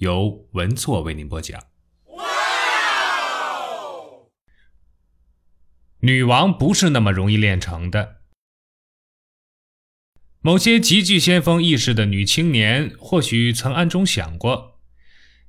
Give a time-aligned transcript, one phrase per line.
[0.00, 1.60] 由文措为您播讲。
[2.06, 2.24] 哇
[6.00, 8.22] 女王不是那么容易练成的。
[10.40, 14.80] 某些极具先锋意识的女青年或许曾暗中想过，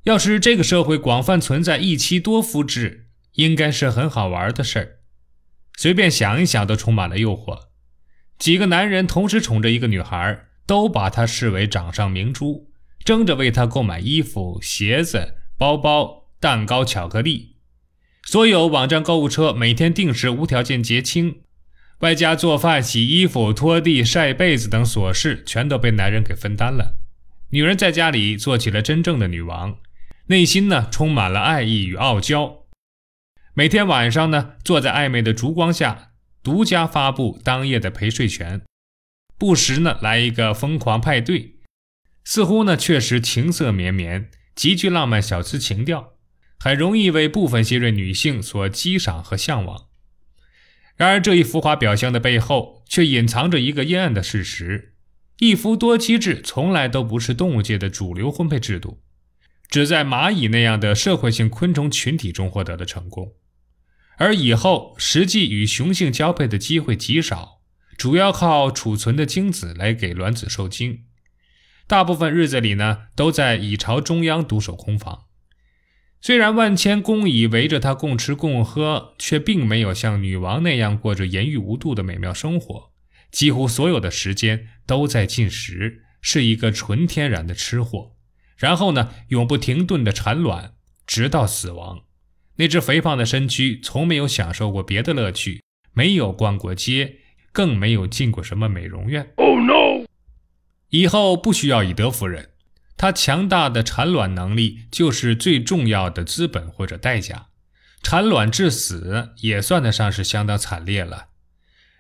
[0.04, 5.00] 要是这个社会广泛存在一妻多夫制，应该是很好玩的事儿。
[5.78, 7.70] 随便想一想都充满了诱惑。
[8.38, 12.71] 几个男人同时宠着一个女孩，都把她视为掌上明珠。
[13.04, 17.56] 争着为他购买衣服、鞋子、包包、蛋糕、巧克力，
[18.24, 21.42] 所有网站购物车每天定时无条件结清，
[22.00, 27.00] 外加做饭、洗衣服、拖地、晒被子等琐事，全都被男人给分担了。
[27.50, 29.78] 女人在家里做起了真正的女王，
[30.28, 32.66] 内心呢充满了爱意与傲娇。
[33.54, 38.62] 每天晚上呢，坐在暧昧的烛光下，独家发布当夜的陪睡权，
[39.38, 41.51] 不时呢来一个疯狂派对。
[42.24, 46.14] 似乎呢，确实情色绵绵，极具浪漫小资情调，
[46.60, 49.88] 很容易为部分新锐女性所激赏和向往。
[50.96, 54.94] 然而，这一浮华表象的背后，却隐藏着一个阴暗的事实：
[55.40, 59.02] 一夫多妻制从来都不是动物界的主流婚配制度，
[59.68, 63.34] 只在蚂蚁那样的社会性昆虫群体中获得了成功，
[64.18, 67.62] 而以后实际与雄性交配的机会极少，
[67.98, 71.06] 主要靠储存的精子来给卵子受精。
[71.92, 75.26] 大部分日子里呢，都在蚁巢中央独守空房。
[76.22, 82.94] 虽然万千工蚁围着它共吃共喝，却并没有像女王那样过着言语无度的美妙生活。
[83.30, 88.14] 几乎所有的时间都在进食，是一个纯天然的吃货。
[88.56, 90.76] 然后呢，永不停顿的产卵，
[91.06, 92.04] 直到死亡。
[92.56, 97.18] 那只肥胖的身躯从没有享受过别的乐趣，没有逛过街，
[97.52, 99.30] 更没有进过什么美容院。
[99.36, 100.01] Oh no！
[100.92, 102.50] 以后不需要以德服人，
[102.96, 107.48] 它强大的产卵能力就是最重要的资本或者代价。
[108.04, 111.28] 产卵致死也算得上是相当惨烈了。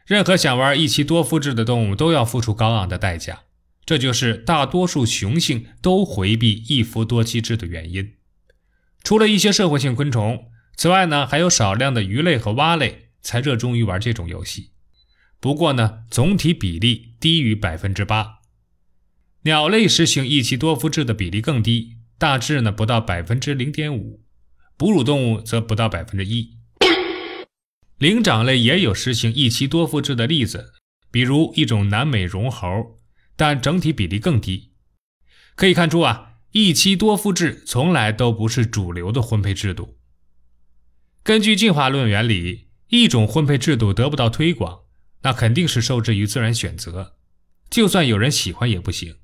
[0.06, 3.44] 任何想玩一妻多夫制的动物都要付出高昂的代价，
[3.86, 8.16] 这就是大多数雄性都回避一夫多妻制的原因。
[9.04, 14.72] 除了一些社会性昆虫，此外呢，还有少量的鱼类和蛙类才热衷于玩这种游戏。
[15.40, 18.41] 不过呢，总体比例低于百分之八。
[19.44, 24.22] 鸟类实行一妻多夫制的比例更低，大致呢不到百分之零点五，
[24.78, 26.58] 哺乳动物则不到百分之一。
[27.98, 30.74] 灵长类也有实行一妻多夫制的例子，
[31.10, 33.00] 比如一种南美绒猴，
[33.36, 34.74] 但整体比例更低。
[35.56, 39.98] 可以看出啊，一妻多夫制从来都不是主流的婚配制度。
[41.24, 44.82] 根据进化论原理，一种婚配制度得不到推广，
[45.24, 47.16] 那肯定是受制于自然选择，
[47.72, 49.16] 就算有人喜欢也不行。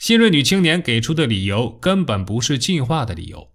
[0.00, 3.52] 新锐女青年给出的理由根本不是进化的理由。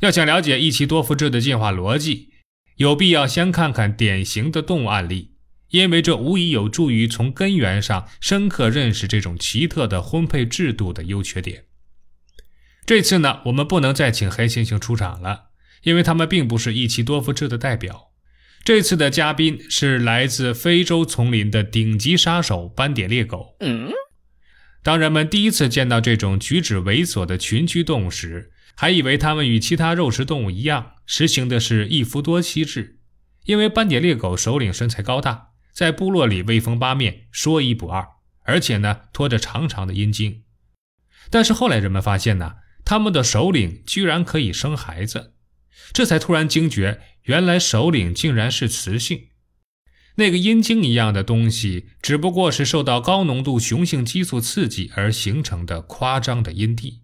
[0.00, 2.28] 要想了解一妻多夫制的进化逻辑，
[2.76, 5.32] 有必要先看看典型的动物案例，
[5.70, 11.64] 因为这无疑有助于从根源上深刻认识这种奇特的婚配制度的优缺点。
[12.84, 15.46] 这次呢，我们不能再请黑猩猩出场了，
[15.82, 18.10] 因为他们并不是一妻多夫制的代表。
[18.62, 23.56] 这次的嘉宾是来自非洲丛林的顶级杀手斑点猎狗。
[24.82, 33.00] 当人们第一次见到这种举止猥琐的群居动物时，还以为它们与其他肉食动物一样，实行的是一夫多妻制。
[33.44, 38.06] 因为斑点猎狗首领身材高大，在部落里威风八面，说一不二，
[38.44, 40.44] 而且呢，拖着长长的阴茎。
[41.30, 45.34] 但是后来人们发现呢，他们的首领居然可以生孩子，
[45.92, 49.27] 这才突然惊觉，原来首领竟然是雌性。
[50.18, 57.02] 那个阴茎一样的东西，只不过是受到高浓度雄性激素刺激而形成的夸张的阴蒂。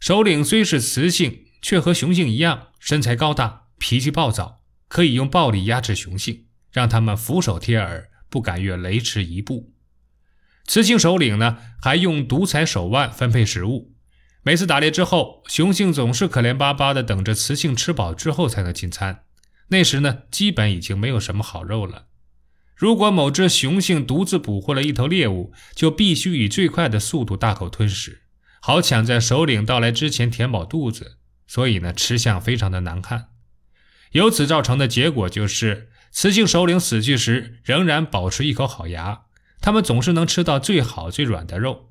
[0.00, 9.72] 首领虽是雌性，却和雄性一样，身材高大，脾气暴躁，可以用暴力压制雄性，让他们俯首贴耳，不敢越雷池一步。
[10.66, 13.94] 雌性首领呢，还用独裁手腕分配食物。
[14.42, 19.26] 每次打猎之后，雄性总是可怜巴巴地等着雌性吃饱之后才能进餐。
[19.68, 22.06] 那时呢，基本已经没有什么好肉了。
[22.74, 28.22] 如果某只雄性独自捕获了一头猎物，就必须以最快的速度大口吞食，
[28.60, 33.28] 好抢在首领到来之前填饱肚子，所以呢，吃相非常的难看。
[34.12, 39.22] 由此造成的结果就是，雌性首领死去时仍然保持一口好牙，
[39.60, 41.90] 它们总是能吃到最好最软的肉；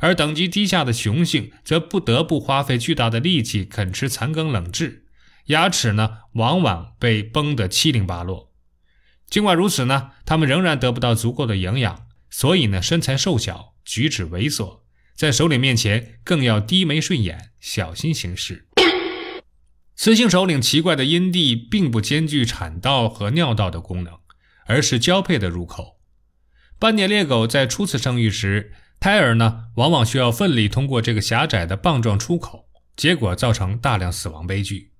[0.00, 5.03] 而等级低下的雄性则不得不花费巨大的力气啃吃残羹冷炙，
[5.46, 8.52] 牙齿呢往往被崩得七零八落。
[9.28, 14.80] 尽管如此呢，他们仍然得不到足够的营养，所以呢身材瘦小，举止猥琐，
[15.16, 18.68] 在首领面前更要低眉顺眼，小心行事。
[19.96, 24.18] 雌性首领奇怪的阴蒂并不兼具产道和尿道的功能，
[24.66, 26.00] 而是交配的入口。
[26.78, 34.93] 斑点猎狗在初次生育时，胎儿呢往往需要奋力通过这个狭窄的棒状出口，结果造成大量死亡悲剧。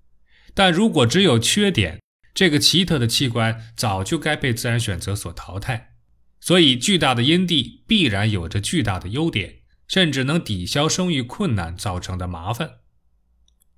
[0.54, 2.00] 但如果只有缺点，
[2.32, 5.94] 这个奇特的器官早就该被自然选择所淘汰。
[6.40, 9.56] 所以，巨大的阴蒂必然有着巨大的优点，
[9.88, 12.70] 甚至能抵消生育困难造成的麻烦。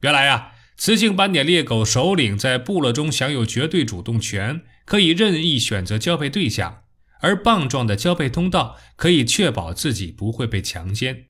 [0.02, 0.52] 原来啊。
[0.78, 6.82] 雌性斑点猎狗首领在部落中享有绝对主动权，可以任意选择交配对象，
[7.20, 11.28] 而棒状的交配通道可以确保自己不会被强奸。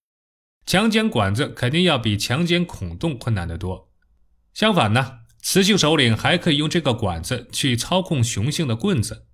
[0.67, 3.93] 强奸管子肯定要比强奸孔洞困难得多。
[4.53, 9.29] 相反呢，雌性首领还可以用这个管子去操控雄性的棍子。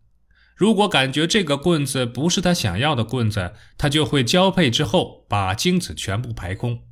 [0.55, 6.83] 如果感觉这个棍子不是他想要的棍子，他就会交配之后把精子全部排空。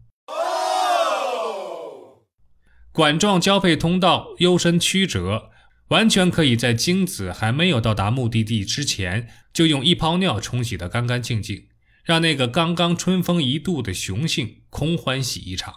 [2.93, 5.50] 管状交配通道幽深曲折，
[5.88, 11.69] 完全可以在精子还没有到达目的地之前，就用一泡尿冲洗得干干净净，
[12.02, 15.75] 让那个刚刚春风一度的雄性空欢喜一场，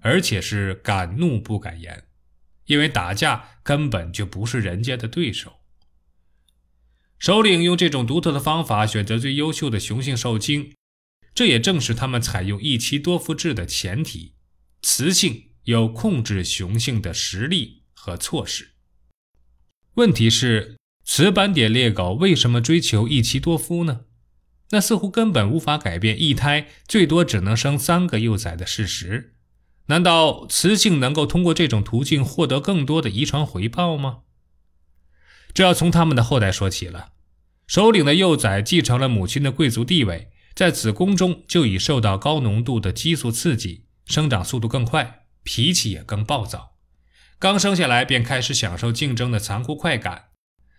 [0.00, 2.04] 而且是敢怒不敢言，
[2.66, 5.60] 因为打架根本就不是人家的对手。
[7.18, 10.74] 首领用这种独特的方法选择最优秀的雄性受精，
[11.34, 14.34] 这也正是他们采用一妻多夫制的前提：
[14.82, 15.44] 雌性。
[15.66, 18.74] 有控制雄性的实力和措施。
[19.94, 24.02] 问题是，雌斑点猎狗为什么追求一妻多夫呢？
[24.70, 29.35] 那似乎根本无法改变一胎最多只能生三个幼崽的事实。
[29.86, 34.18] 难道雌性能够通过这种途径获得更多的遗传回报吗？
[35.54, 37.12] 这要从他们的后代说起了。
[37.66, 45.22] 首领的幼崽继承了母亲的贵族地位，在子宫中就已受到高浓度的激素刺激，生长速度更快。
[45.42, 46.72] 脾气也更暴躁，
[47.38, 50.30] 刚生下来便开始享受竞争的残酷快感，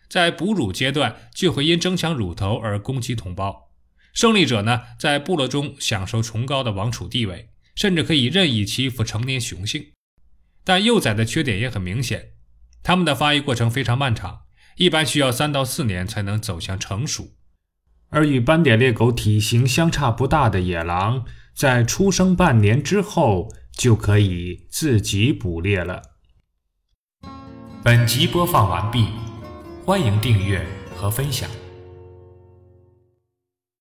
[0.10, 3.70] 在哺乳阶段就会因争抢乳头而攻击同胞。
[4.14, 9.94] 胜利者呢，在部落中享受崇高的王储地位，甚至可以任意欺负成年雄性。
[10.66, 12.32] 但幼崽的缺点也很明显，
[12.84, 14.42] 它们的发育过程非常漫长，
[14.76, 17.30] 一般需要三到四年才能走向成熟。
[18.10, 21.24] 而与斑点猎狗体型相差不大的野狼，
[21.56, 23.50] 在出生半年之后。
[23.78, 26.02] 就可以自己捕猎了。
[27.84, 29.06] 本集播放完毕，
[29.86, 30.66] 欢迎订阅
[30.96, 31.48] 和分享。